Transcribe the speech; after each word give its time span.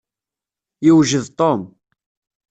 Yewjed 0.85 1.27
Tom. 1.39 1.61